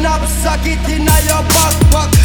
Turn 0.00 0.12
up, 0.12 0.26
suck 0.26 0.64
it 0.64 0.80
in 0.88 1.04
your 1.28 1.44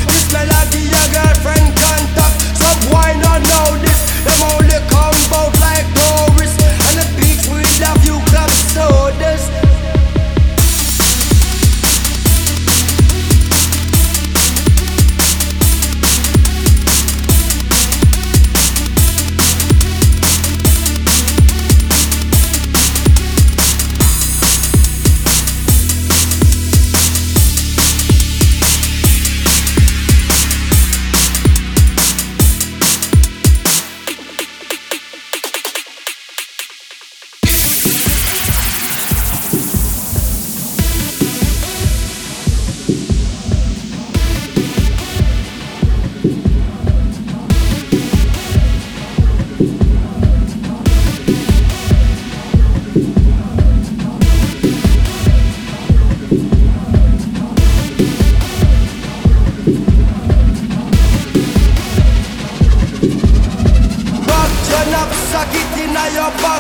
This 0.08 0.32
melody 0.32 0.88
your 0.88 1.08
girlfriend 1.12 1.76
contact 1.76 2.56
Sub 2.56 2.80
why 2.88 3.12
not 3.20 3.44
know 3.44 3.76
this, 3.84 4.00
them 4.24 4.40
only 4.56 4.85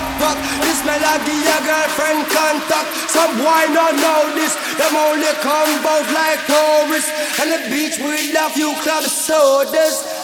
backpack. 0.05 0.37
This 0.61 0.79
melody 0.85 1.35
your 1.41 1.61
girlfriend 1.65 2.27
contact. 2.29 2.87
Some 3.09 3.39
why 3.43 3.65
not 3.73 3.93
know 3.95 4.33
this. 4.35 4.53
Them 4.77 4.95
only 4.95 5.31
come 5.41 5.71
bout 5.83 6.07
like 6.13 6.41
tourists. 6.45 7.11
And 7.39 7.51
the 7.51 7.69
beach 7.69 7.97
with 7.99 8.35
a 8.35 8.49
few 8.51 8.73
club 8.81 9.03
sodas. 9.03 10.14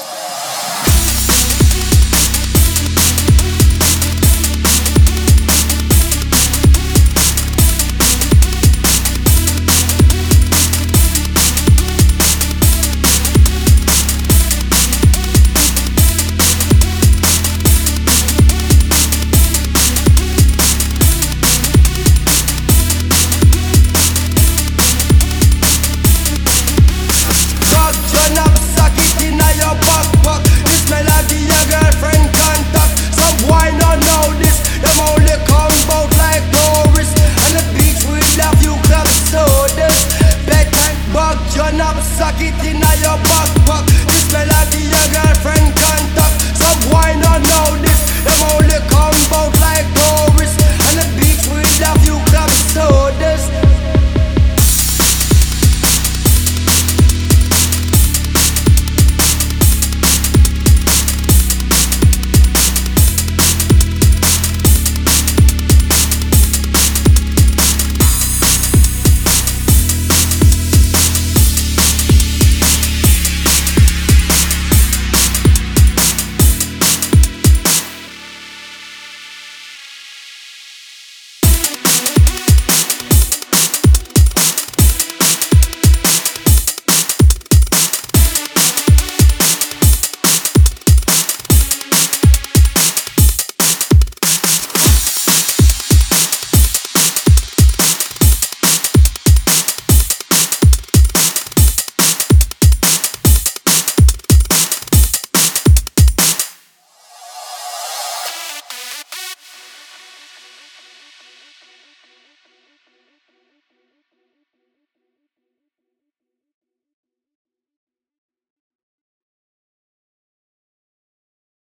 melhor 43.01 43.17
passo. 43.23 43.60